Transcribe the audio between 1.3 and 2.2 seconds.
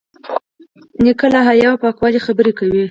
له حیا او پاکوالي